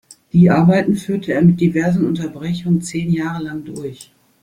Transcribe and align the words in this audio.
Die 0.33 0.49
Arbeiten 0.49 0.95
führte 0.95 1.31
er 1.33 1.43
mit 1.43 1.61
diversen 1.61 2.07
Unterbrechungen 2.07 2.81
zehn 2.81 3.11
Jahre 3.11 3.43
lang 3.43 3.63
durch. 3.65 4.11